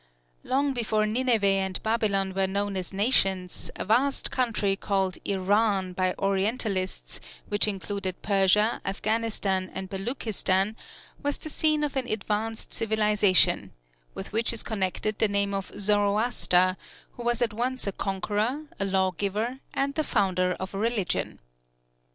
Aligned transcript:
Long 0.43 0.73
before 0.73 1.05
Nineveh 1.05 1.45
and 1.45 1.83
Babylon 1.83 2.33
were 2.33 2.47
known 2.47 2.75
as 2.75 2.91
nations, 2.91 3.69
a 3.75 3.85
vast 3.85 4.31
country, 4.31 4.75
called 4.75 5.19
Iran 5.25 5.93
by 5.93 6.15
orientalists, 6.17 7.19
which 7.49 7.67
included 7.67 8.19
Persia, 8.23 8.81
Afghanistan, 8.83 9.69
and 9.75 9.91
Beloochistan, 9.91 10.75
was 11.21 11.37
the 11.37 11.51
scene 11.51 11.83
of 11.83 11.95
an 11.95 12.07
advanced 12.07 12.73
civilization, 12.73 13.73
with 14.15 14.31
which 14.33 14.51
is 14.51 14.63
connected 14.63 15.19
the 15.19 15.27
name 15.27 15.53
of 15.53 15.71
Zoroaster, 15.79 16.77
who 17.11 17.23
was 17.23 17.43
at 17.43 17.53
once 17.53 17.85
a 17.85 17.91
conqueror, 17.91 18.63
a 18.79 18.85
law 18.85 19.11
giver, 19.11 19.59
and 19.71 19.93
the 19.93 20.03
founder 20.03 20.53
of 20.59 20.73
a 20.73 20.79
religion. 20.79 21.37